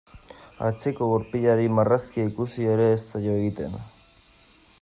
Atzeko 0.67 1.09
gurpilari 1.11 1.69
marrazkia 1.81 2.27
ikusi 2.31 2.67
ere 2.77 2.91
ez 2.97 2.99
zaio 3.13 3.37
egiten. 3.45 3.81